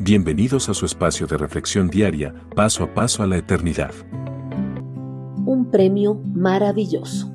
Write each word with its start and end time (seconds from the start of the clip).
Bienvenidos 0.00 0.68
a 0.68 0.74
su 0.74 0.86
espacio 0.86 1.28
de 1.28 1.38
reflexión 1.38 1.88
diaria, 1.88 2.34
paso 2.56 2.82
a 2.82 2.92
paso 2.92 3.22
a 3.22 3.28
la 3.28 3.36
eternidad. 3.36 3.92
Un 5.46 5.68
premio 5.70 6.20
maravilloso. 6.34 7.30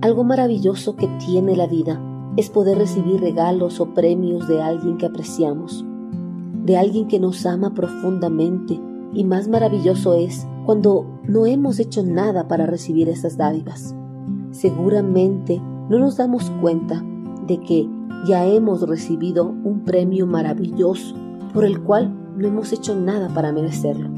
Algo 0.00 0.24
maravilloso 0.24 0.96
que 0.96 1.06
tiene 1.26 1.56
la 1.56 1.66
vida 1.66 2.00
es 2.38 2.48
poder 2.48 2.78
recibir 2.78 3.20
regalos 3.20 3.80
o 3.80 3.92
premios 3.92 4.48
de 4.48 4.62
alguien 4.62 4.96
que 4.96 5.04
apreciamos, 5.04 5.84
de 6.64 6.78
alguien 6.78 7.06
que 7.06 7.20
nos 7.20 7.44
ama 7.44 7.74
profundamente 7.74 8.80
y 9.12 9.24
más 9.24 9.46
maravilloso 9.46 10.14
es 10.14 10.46
cuando 10.64 11.20
no 11.24 11.44
hemos 11.44 11.78
hecho 11.80 12.02
nada 12.02 12.48
para 12.48 12.64
recibir 12.64 13.10
esas 13.10 13.36
dádivas. 13.36 13.94
Seguramente 14.52 15.60
no 15.90 15.98
nos 15.98 16.16
damos 16.16 16.50
cuenta 16.62 17.04
de 17.46 17.60
que 17.60 17.86
ya 18.26 18.46
hemos 18.46 18.88
recibido 18.88 19.44
un 19.44 19.84
premio 19.84 20.26
maravilloso 20.26 21.27
por 21.52 21.64
el 21.64 21.82
cual 21.82 22.14
no 22.36 22.46
hemos 22.46 22.72
hecho 22.72 22.94
nada 22.94 23.28
para 23.28 23.52
merecerlo, 23.52 24.10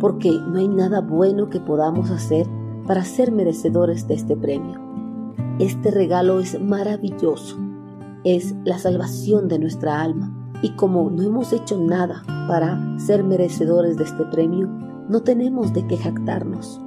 porque 0.00 0.30
no 0.30 0.58
hay 0.58 0.68
nada 0.68 1.00
bueno 1.00 1.50
que 1.50 1.60
podamos 1.60 2.10
hacer 2.10 2.46
para 2.86 3.04
ser 3.04 3.32
merecedores 3.32 4.06
de 4.06 4.14
este 4.14 4.36
premio. 4.36 4.80
Este 5.58 5.90
regalo 5.90 6.38
es 6.40 6.60
maravilloso, 6.60 7.56
es 8.24 8.54
la 8.64 8.78
salvación 8.78 9.48
de 9.48 9.58
nuestra 9.58 10.02
alma, 10.02 10.32
y 10.62 10.70
como 10.70 11.10
no 11.10 11.22
hemos 11.22 11.52
hecho 11.52 11.78
nada 11.78 12.22
para 12.48 12.98
ser 12.98 13.24
merecedores 13.24 13.96
de 13.96 14.04
este 14.04 14.24
premio, 14.26 14.68
no 15.08 15.20
tenemos 15.20 15.72
de 15.72 15.86
qué 15.86 15.96
jactarnos. 15.96 16.80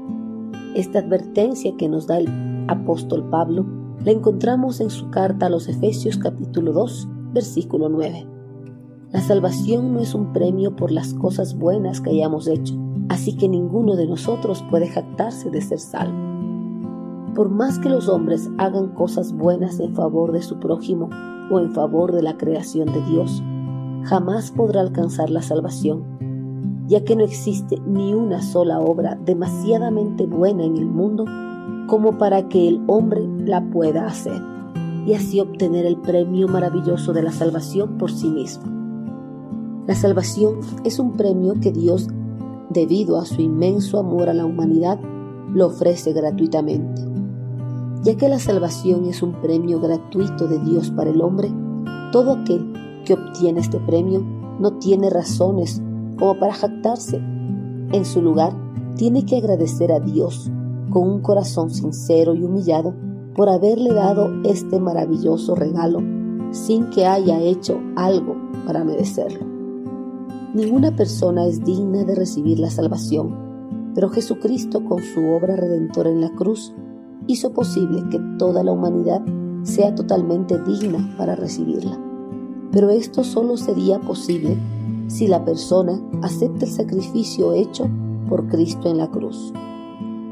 Esta 0.76 1.00
advertencia 1.00 1.76
que 1.78 1.90
nos 1.90 2.08
da 2.08 2.18
el 2.18 2.30
apóstol 2.68 3.28
Pablo 3.30 3.66
la 4.04 4.12
encontramos 4.12 4.80
en 4.82 4.90
su 4.90 5.10
carta 5.10 5.48
a 5.48 5.50
los 5.50 5.68
Efesios 5.68 6.18
capítulo 6.18 6.72
2, 6.74 7.08
versículo 7.34 7.90
9. 7.90 8.39
La 9.12 9.22
salvación 9.22 9.92
no 9.94 10.02
es 10.02 10.14
un 10.14 10.34
premio 10.34 10.76
por 10.76 10.92
las 10.92 11.16
cosas 11.16 11.58
buenas 11.58 12.00
que 12.00 12.12
hayamos 12.12 12.48
hecho, 12.48 12.76
así 13.10 13.36
que 13.36 13.50
ninguno 13.50 13.96
de 13.96 14.06
nosotros 14.06 14.64
puede 14.70 14.88
jactarse 14.88 15.50
de 15.50 15.62
ser 15.62 15.80
salvo. 15.80 16.16
Por 17.34 17.50
más 17.50 17.80
que 17.80 17.90
los 17.90 18.08
hombres 18.08 18.52
hagan 18.60 18.90
cosas 18.90 19.34
buenas 19.34 19.80
en 19.80 19.96
favor 19.96 20.32
de 20.32 20.44
su 20.44 20.60
prójimo 20.60 21.10
o 21.50 21.60
en 21.60 21.72
favor 21.74 22.12
de 22.12 22.22
la 22.22 22.38
creación 22.38 22.94
de 22.94 23.02
Dios, 23.06 23.42
jamás 24.04 24.52
podrá 24.52 24.82
alcanzar 24.82 25.32
la 25.32 25.42
salvación, 25.42 26.04
ya 26.86 27.04
que 27.04 27.16
no 27.16 27.24
existe 27.24 27.82
ni 27.88 28.14
una 28.14 28.44
sola 28.44 28.80
obra 28.80 29.18
demasiadamente 29.26 30.28
buena 30.28 30.64
en 30.66 30.78
el 30.78 30.86
mundo 30.86 31.26
como 31.88 32.20
para 32.20 32.48
que 32.48 32.68
el 32.68 32.84
hombre 32.86 33.28
la 33.44 33.68
pueda 33.72 34.06
hacer 34.06 34.40
y 35.08 35.16
así 35.16 35.40
obtener 35.40 35.88
el 35.88 35.98
premio 35.98 36.48
maravilloso 36.48 37.12
de 37.12 37.24
la 37.24 37.32
salvación 37.32 37.98
por 37.98 38.12
sí 38.12 38.28
mismo. 38.28 38.79
La 39.90 39.96
salvación 39.96 40.60
es 40.84 41.00
un 41.00 41.14
premio 41.14 41.56
que 41.60 41.72
Dios, 41.72 42.10
debido 42.70 43.18
a 43.18 43.26
su 43.26 43.42
inmenso 43.42 43.98
amor 43.98 44.30
a 44.30 44.36
la 44.36 44.46
humanidad, 44.46 45.00
lo 45.52 45.66
ofrece 45.66 46.14
gratuitamente. 46.14 47.02
Ya 48.04 48.16
que 48.16 48.30
la 48.30 48.38
salvación 48.38 49.06
es 49.06 49.24
un 49.24 49.34
premio 49.42 49.80
gratuito 49.80 50.48
de 50.48 50.60
Dios 50.60 50.92
para 50.92 51.10
el 51.10 51.24
hombre, 51.24 51.52
todo 52.12 52.34
aquel 52.34 52.72
que 53.04 53.16
obtiene 53.16 53.62
este 53.62 53.80
premio 53.80 54.24
no 54.60 54.74
tiene 54.74 55.10
razones 55.10 55.82
como 56.20 56.38
para 56.38 56.54
jactarse. 56.54 57.18
En 57.92 58.06
su 58.06 58.22
lugar, 58.22 58.54
tiene 58.96 59.26
que 59.26 59.38
agradecer 59.38 59.92
a 59.92 60.00
Dios 60.00 60.52
con 60.92 61.10
un 61.10 61.22
corazón 61.22 61.72
sincero 61.72 62.36
y 62.36 62.44
humillado 62.44 62.94
por 63.34 63.50
haberle 63.50 63.92
dado 63.92 64.30
este 64.44 64.80
maravilloso 64.80 65.56
regalo 65.56 66.04
sin 66.52 66.92
que 66.92 67.08
haya 67.08 67.40
hecho 67.42 67.80
algo 67.96 68.36
para 68.68 68.84
merecerlo. 68.84 69.49
Ninguna 70.52 70.96
persona 70.96 71.46
es 71.46 71.64
digna 71.64 72.04
de 72.04 72.16
recibir 72.16 72.58
la 72.58 72.72
salvación, 72.72 73.92
pero 73.94 74.10
Jesucristo 74.10 74.84
con 74.84 75.04
su 75.04 75.20
obra 75.28 75.56
redentora 75.56 76.10
en 76.10 76.22
la 76.22 76.32
cruz 76.32 76.74
hizo 77.28 77.54
posible 77.54 78.02
que 78.10 78.20
toda 78.40 78.64
la 78.64 78.72
humanidad 78.72 79.22
sea 79.62 79.94
totalmente 79.94 80.58
digna 80.64 81.14
para 81.20 81.36
recibirla. 81.36 82.00
Pero 82.72 82.90
esto 82.90 83.24
solo 83.24 83.58
sería 83.58 84.00
posible 84.00 84.58
si 85.06 85.28
la 85.28 85.46
persona 85.46 86.02
acepta 86.24 86.66
el 86.66 86.72
sacrificio 86.72 87.54
hecho 87.54 87.88
por 88.28 88.48
Cristo 88.48 88.90
en 88.90 88.98
la 88.98 89.12
cruz. 89.12 89.54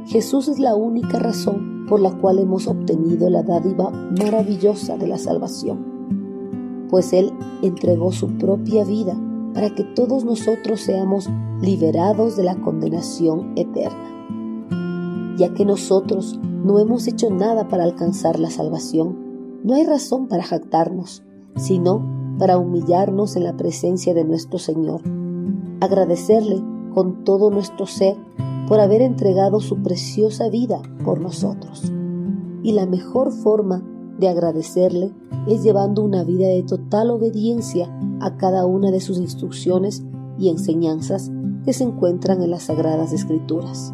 Jesús 0.08 0.48
es 0.48 0.58
la 0.58 0.74
única 0.74 1.20
razón 1.20 1.86
por 1.88 2.00
la 2.00 2.12
cual 2.18 2.40
hemos 2.40 2.66
obtenido 2.68 3.30
la 3.30 3.44
dádiva 3.44 3.92
maravillosa 3.92 4.98
de 4.98 5.08
la 5.08 5.20
salvación, 5.20 6.88
pues 6.90 7.14
Él 7.14 7.34
entregó 7.62 8.12
su 8.12 8.30
propia 8.38 8.84
vida 8.84 9.16
para 9.58 9.74
que 9.74 9.84
todos 9.84 10.24
nosotros 10.24 10.82
seamos 10.82 11.28
liberados 11.62 12.38
de 12.38 12.44
la 12.44 12.54
condenación 12.58 13.54
eterna. 13.56 15.36
Ya 15.36 15.52
que 15.56 15.66
nosotros 15.66 16.40
no 16.64 16.78
hemos 16.78 17.08
hecho 17.08 17.32
nada 17.32 17.68
para 17.68 17.84
alcanzar 17.84 18.38
la 18.40 18.52
salvación, 18.52 19.18
no 19.64 19.74
hay 19.74 19.84
razón 19.84 20.28
para 20.28 20.44
jactarnos, 20.44 21.24
sino 21.56 22.06
para 22.38 22.60
humillarnos 22.60 23.36
en 23.36 23.46
la 23.46 23.58
presencia 23.58 24.14
de 24.14 24.26
nuestro 24.26 24.60
Señor, 24.60 25.02
agradecerle 25.82 26.62
con 26.94 27.24
todo 27.24 27.50
nuestro 27.50 27.88
ser 27.88 28.16
por 28.68 28.80
haber 28.80 29.02
entregado 29.02 29.60
su 29.60 29.82
preciosa 29.82 30.50
vida 30.50 30.84
por 31.04 31.20
nosotros. 31.20 31.92
Y 32.62 32.74
la 32.74 32.86
mejor 32.86 33.32
forma 33.32 33.82
de 34.20 34.28
agradecerle 34.28 35.16
es 35.48 35.64
llevando 35.64 36.04
una 36.04 36.24
vida 36.24 36.48
de 36.48 36.62
total 36.62 37.10
obediencia 37.10 37.90
a 38.22 38.38
cada 38.38 38.66
una 38.66 38.92
de 38.92 39.00
sus 39.00 39.18
instrucciones 39.18 40.04
y 40.38 40.50
enseñanzas 40.50 41.32
que 41.64 41.74
se 41.74 41.84
encuentran 41.84 42.42
en 42.42 42.52
las 42.52 42.64
Sagradas 42.64 43.14
Escrituras. 43.14 43.94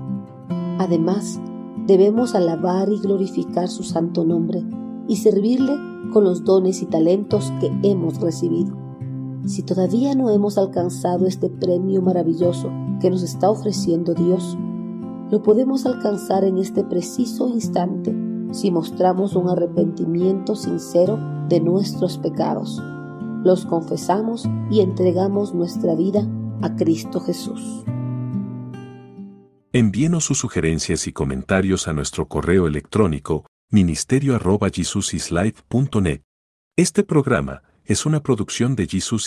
Además, 0.79 1.39
debemos 1.87 2.35
alabar 2.35 2.89
y 2.89 2.99
glorificar 2.99 3.67
su 3.67 3.83
santo 3.83 4.23
nombre 4.23 4.63
y 5.07 5.17
servirle 5.17 5.73
con 6.11 6.23
los 6.23 6.43
dones 6.43 6.81
y 6.81 6.85
talentos 6.85 7.51
que 7.59 7.71
hemos 7.83 8.19
recibido. 8.19 8.77
Si 9.45 9.63
todavía 9.63 10.15
no 10.15 10.29
hemos 10.29 10.57
alcanzado 10.57 11.25
este 11.25 11.49
premio 11.49 12.01
maravilloso 12.01 12.69
que 13.01 13.09
nos 13.09 13.23
está 13.23 13.49
ofreciendo 13.49 14.13
Dios, 14.13 14.57
lo 15.29 15.41
podemos 15.41 15.85
alcanzar 15.85 16.43
en 16.43 16.57
este 16.57 16.83
preciso 16.83 17.49
instante 17.49 18.15
si 18.51 18.71
mostramos 18.71 19.35
un 19.35 19.49
arrepentimiento 19.49 20.55
sincero 20.55 21.17
de 21.49 21.59
nuestros 21.59 22.19
pecados, 22.19 22.81
los 23.43 23.65
confesamos 23.65 24.47
y 24.71 24.81
entregamos 24.81 25.53
nuestra 25.53 25.95
vida 25.95 26.27
a 26.61 26.75
Cristo 26.75 27.19
Jesús. 27.19 27.83
Envíenos 29.73 30.25
sus 30.25 30.37
sugerencias 30.37 31.07
y 31.07 31.13
comentarios 31.13 31.87
a 31.87 31.93
nuestro 31.93 32.27
correo 32.27 32.67
electrónico 32.67 33.45
ministerio 33.69 34.35
Este 36.77 37.03
programa 37.03 37.63
es 37.85 38.05
una 38.05 38.21
producción 38.21 38.75
de 38.75 38.87
Jesus 38.87 39.21